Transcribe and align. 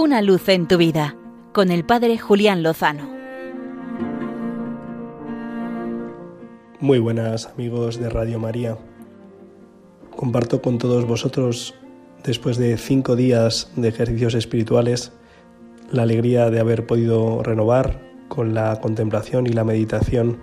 Una 0.00 0.22
luz 0.22 0.48
en 0.48 0.68
tu 0.68 0.76
vida 0.78 1.16
con 1.52 1.72
el 1.72 1.84
Padre 1.84 2.18
Julián 2.18 2.62
Lozano. 2.62 3.10
Muy 6.78 7.00
buenas 7.00 7.46
amigos 7.46 7.98
de 7.98 8.08
Radio 8.08 8.38
María. 8.38 8.78
Comparto 10.14 10.62
con 10.62 10.78
todos 10.78 11.04
vosotros, 11.04 11.74
después 12.22 12.58
de 12.58 12.78
cinco 12.78 13.16
días 13.16 13.72
de 13.74 13.88
ejercicios 13.88 14.34
espirituales, 14.34 15.10
la 15.90 16.02
alegría 16.02 16.48
de 16.50 16.60
haber 16.60 16.86
podido 16.86 17.42
renovar 17.42 18.00
con 18.28 18.54
la 18.54 18.78
contemplación 18.80 19.48
y 19.48 19.50
la 19.50 19.64
meditación 19.64 20.38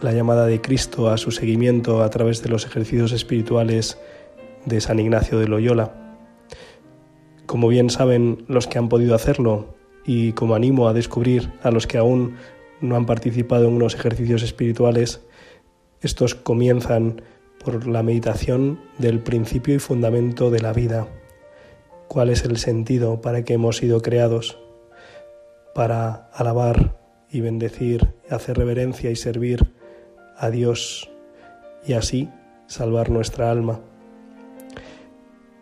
la 0.00 0.10
llamada 0.10 0.46
de 0.46 0.60
Cristo 0.60 1.10
a 1.10 1.16
su 1.16 1.30
seguimiento 1.30 2.02
a 2.02 2.10
través 2.10 2.42
de 2.42 2.48
los 2.48 2.66
ejercicios 2.66 3.12
espirituales 3.12 4.00
de 4.64 4.80
San 4.80 4.98
Ignacio 4.98 5.38
de 5.38 5.46
Loyola. 5.46 6.07
Como 7.48 7.68
bien 7.68 7.88
saben 7.88 8.44
los 8.46 8.66
que 8.66 8.76
han 8.76 8.90
podido 8.90 9.14
hacerlo 9.14 9.74
y 10.04 10.32
como 10.32 10.54
animo 10.54 10.86
a 10.86 10.92
descubrir 10.92 11.50
a 11.62 11.70
los 11.70 11.86
que 11.86 11.96
aún 11.96 12.36
no 12.82 12.94
han 12.94 13.06
participado 13.06 13.66
en 13.66 13.72
unos 13.72 13.94
ejercicios 13.94 14.42
espirituales, 14.42 15.22
estos 16.02 16.34
comienzan 16.34 17.22
por 17.64 17.86
la 17.86 18.02
meditación 18.02 18.78
del 18.98 19.20
principio 19.20 19.74
y 19.74 19.78
fundamento 19.78 20.50
de 20.50 20.60
la 20.60 20.74
vida. 20.74 21.08
¿Cuál 22.06 22.28
es 22.28 22.44
el 22.44 22.58
sentido 22.58 23.22
para 23.22 23.42
que 23.44 23.54
hemos 23.54 23.78
sido 23.78 24.02
creados? 24.02 24.58
Para 25.74 26.28
alabar 26.34 27.00
y 27.30 27.40
bendecir, 27.40 28.12
hacer 28.28 28.58
reverencia 28.58 29.10
y 29.10 29.16
servir 29.16 29.72
a 30.36 30.50
Dios 30.50 31.10
y 31.86 31.94
así 31.94 32.28
salvar 32.66 33.08
nuestra 33.08 33.50
alma. 33.50 33.80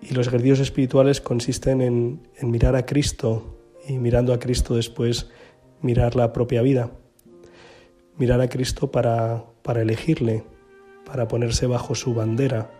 Y 0.00 0.14
los 0.14 0.28
ejercicios 0.28 0.60
espirituales 0.60 1.20
consisten 1.20 1.80
en, 1.80 2.20
mirar 2.42 2.76
a 2.76 2.86
Cristo 2.86 3.58
y 3.88 3.98
mirando 3.98 4.32
a 4.32 4.38
Cristo 4.38 4.76
después 4.76 5.30
mirar 5.80 6.16
la 6.16 6.32
propia 6.32 6.62
vida. 6.62 6.90
Mirar 8.16 8.40
a 8.40 8.48
Cristo 8.48 8.90
para, 8.90 9.44
para 9.62 9.82
elegirle, 9.82 10.44
para 11.04 11.28
ponerse 11.28 11.66
bajo 11.66 11.94
su 11.94 12.14
bandera, 12.14 12.70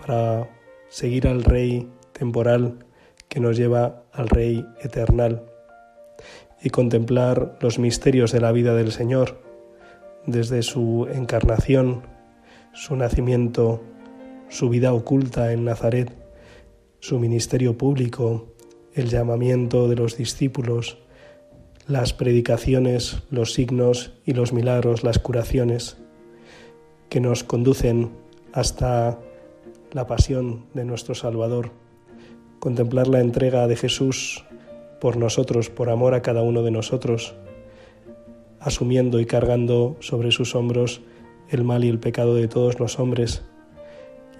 para 0.00 0.48
seguir 0.88 1.26
al 1.26 1.44
Rey 1.44 1.88
temporal 2.12 2.84
que 3.28 3.40
nos 3.40 3.56
lleva 3.56 4.04
al 4.12 4.28
Rey 4.28 4.64
eternal 4.80 5.44
y 6.62 6.70
contemplar 6.70 7.58
los 7.60 7.78
misterios 7.78 8.32
de 8.32 8.40
la 8.40 8.52
vida 8.52 8.74
del 8.74 8.90
Señor, 8.90 9.38
desde 10.26 10.62
su 10.62 11.06
encarnación, 11.12 12.02
su 12.72 12.96
nacimiento, 12.96 13.82
su 14.48 14.70
vida 14.70 14.94
oculta 14.94 15.52
en 15.52 15.64
Nazaret, 15.64 16.23
su 17.04 17.18
ministerio 17.18 17.76
público, 17.76 18.46
el 18.94 19.10
llamamiento 19.10 19.88
de 19.88 19.94
los 19.94 20.16
discípulos, 20.16 20.96
las 21.86 22.14
predicaciones, 22.14 23.22
los 23.28 23.52
signos 23.52 24.14
y 24.24 24.32
los 24.32 24.54
milagros, 24.54 25.04
las 25.04 25.18
curaciones, 25.18 25.98
que 27.10 27.20
nos 27.20 27.44
conducen 27.44 28.12
hasta 28.54 29.18
la 29.92 30.06
pasión 30.06 30.64
de 30.72 30.86
nuestro 30.86 31.14
Salvador, 31.14 31.72
contemplar 32.58 33.06
la 33.06 33.20
entrega 33.20 33.66
de 33.66 33.76
Jesús 33.76 34.42
por 34.98 35.18
nosotros, 35.18 35.68
por 35.68 35.90
amor 35.90 36.14
a 36.14 36.22
cada 36.22 36.40
uno 36.40 36.62
de 36.62 36.70
nosotros, 36.70 37.34
asumiendo 38.60 39.20
y 39.20 39.26
cargando 39.26 39.98
sobre 40.00 40.30
sus 40.30 40.54
hombros 40.54 41.02
el 41.50 41.64
mal 41.64 41.84
y 41.84 41.90
el 41.90 41.98
pecado 41.98 42.34
de 42.34 42.48
todos 42.48 42.80
los 42.80 42.98
hombres, 42.98 43.42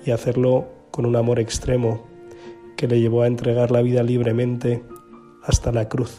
y 0.07 0.13
hacerlo 0.13 0.65
con 0.91 1.05
un 1.05 1.17
amor 1.17 1.41
extremo, 1.41 2.14
que 2.77 2.89
le 2.89 3.01
llevó 3.01 3.23
a 3.23 3.27
entregar 3.27 3.71
la 3.71 3.83
vida 3.83 4.03
libremente 4.03 4.83
hasta 5.43 5.73
la 5.73 5.89
cruz 5.89 6.19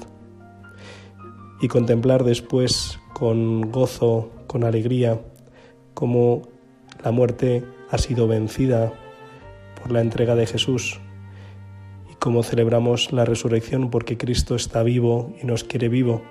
y 1.62 1.68
contemplar 1.68 2.24
después 2.24 3.00
con 3.14 3.72
gozo, 3.72 4.32
con 4.48 4.64
alegría, 4.64 5.22
cómo 5.94 6.44
la 7.04 7.12
muerte 7.12 7.64
ha 7.90 7.98
sido 7.98 8.28
vencida 8.28 8.94
por 9.82 9.92
la 9.92 10.02
entrega 10.02 10.36
de 10.36 10.46
Jesús 10.46 11.00
y 12.12 12.16
cómo 12.16 12.44
celebramos 12.44 13.14
la 13.14 13.26
resurrección 13.26 13.90
porque 13.90 14.18
Cristo 14.18 14.56
está 14.56 14.84
vivo 14.84 15.34
y 15.42 15.46
nos 15.46 15.64
quiere 15.64 15.90
vivo. 15.90 16.22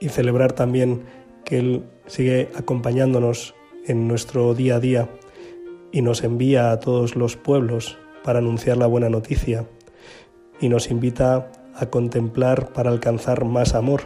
Y 0.00 0.08
celebrar 0.08 0.52
también 0.52 1.02
que 1.44 1.58
Él 1.58 1.84
sigue 2.06 2.48
acompañándonos 2.54 3.54
en 3.86 4.08
nuestro 4.08 4.54
día 4.54 4.76
a 4.76 4.80
día 4.80 5.08
y 5.92 6.02
nos 6.02 6.22
envía 6.22 6.70
a 6.70 6.80
todos 6.80 7.16
los 7.16 7.36
pueblos 7.36 7.98
para 8.24 8.38
anunciar 8.38 8.76
la 8.76 8.86
buena 8.86 9.08
noticia 9.08 9.66
y 10.60 10.68
nos 10.68 10.90
invita 10.90 11.50
a 11.74 11.86
contemplar 11.86 12.72
para 12.72 12.90
alcanzar 12.90 13.44
más 13.44 13.74
amor 13.74 14.02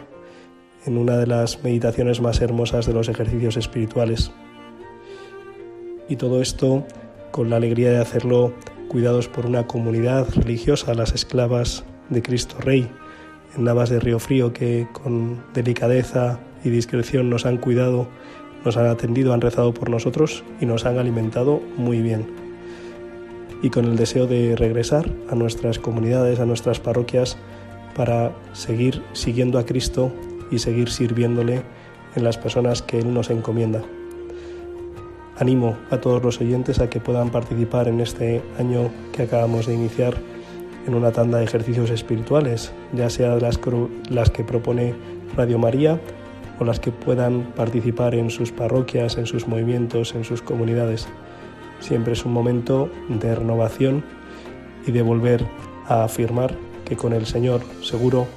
en 0.85 0.97
una 0.97 1.17
de 1.17 1.27
las 1.27 1.63
meditaciones 1.63 2.21
más 2.21 2.41
hermosas 2.41 2.85
de 2.85 2.93
los 2.93 3.09
ejercicios 3.09 3.57
espirituales. 3.57 4.31
Y 6.07 6.15
todo 6.15 6.41
esto 6.41 6.85
con 7.31 7.49
la 7.49 7.57
alegría 7.57 7.91
de 7.91 7.97
hacerlo 7.97 8.53
cuidados 8.87 9.27
por 9.27 9.45
una 9.45 9.67
comunidad 9.67 10.27
religiosa, 10.35 10.93
las 10.93 11.13
esclavas 11.13 11.83
de 12.09 12.21
Cristo 12.21 12.57
Rey, 12.59 12.89
en 13.57 13.63
Navas 13.63 13.89
de 13.89 13.99
Río 13.99 14.19
Frío, 14.19 14.53
que 14.53 14.87
con 14.93 15.43
delicadeza 15.53 16.39
y 16.63 16.69
discreción 16.69 17.29
nos 17.29 17.45
han 17.45 17.57
cuidado, 17.57 18.07
nos 18.63 18.77
han 18.77 18.85
atendido, 18.85 19.33
han 19.33 19.41
rezado 19.41 19.73
por 19.73 19.89
nosotros 19.89 20.43
y 20.61 20.65
nos 20.65 20.85
han 20.85 20.99
alimentado 20.99 21.61
muy 21.77 22.01
bien 22.01 22.44
y 23.61 23.69
con 23.69 23.85
el 23.85 23.95
deseo 23.95 24.27
de 24.27 24.55
regresar 24.55 25.09
a 25.29 25.35
nuestras 25.35 25.79
comunidades, 25.79 26.39
a 26.39 26.45
nuestras 26.45 26.79
parroquias, 26.79 27.37
para 27.95 28.35
seguir 28.53 29.01
siguiendo 29.13 29.57
a 29.57 29.65
Cristo 29.65 30.11
y 30.51 30.59
seguir 30.59 30.89
sirviéndole 30.89 31.63
en 32.15 32.23
las 32.23 32.37
personas 32.37 32.81
que 32.81 32.99
Él 32.99 33.13
nos 33.13 33.29
encomienda. 33.29 33.83
Animo 35.37 35.77
a 35.91 35.97
todos 35.97 36.23
los 36.23 36.39
oyentes 36.39 36.79
a 36.79 36.89
que 36.89 36.99
puedan 36.99 37.29
participar 37.29 37.87
en 37.87 37.99
este 37.99 38.41
año 38.57 38.89
que 39.11 39.23
acabamos 39.23 39.65
de 39.65 39.73
iniciar 39.73 40.15
en 40.87 40.93
una 40.93 41.11
tanda 41.11 41.39
de 41.39 41.43
ejercicios 41.43 41.89
espirituales, 41.89 42.71
ya 42.93 43.09
sea 43.09 43.35
las, 43.35 44.29
que 44.29 44.43
propone 44.43 44.93
Radio 45.35 45.59
María 45.59 45.99
o 46.59 46.63
las 46.63 46.79
que 46.79 46.91
puedan 46.91 47.51
participar 47.55 48.15
en 48.15 48.29
sus 48.29 48.51
parroquias, 48.51 49.17
en 49.17 49.25
sus 49.25 49.47
movimientos, 49.47 50.15
en 50.15 50.23
sus 50.23 50.41
comunidades. 50.41 51.07
Siempre 51.79 52.13
es 52.13 52.25
un 52.25 52.33
momento 52.33 52.89
de 53.09 53.35
renovación 53.35 54.03
y 54.87 54.91
de 54.91 55.01
volver 55.01 55.45
a 55.87 56.03
afirmar 56.03 56.55
que 56.85 56.95
con 56.95 57.13
el 57.13 57.25
Señor 57.25 57.61
seguro 57.81 58.27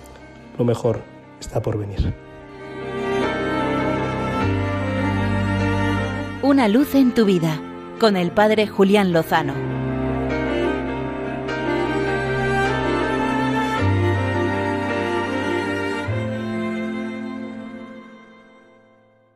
lo 0.59 0.65
mejor 0.65 1.01
está 1.41 1.63
por 1.63 1.79
venir. 1.79 2.15
Una 6.43 6.69
luz 6.69 6.95
en 6.95 7.13
tu 7.13 7.25
vida 7.25 7.61
con 8.01 8.17
el 8.17 8.31
Padre 8.31 8.67
Julián 8.67 9.13
Lozano. 9.13 9.78